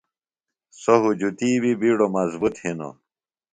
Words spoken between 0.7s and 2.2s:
سوۡ ہُجتی بیۡ بِیڈو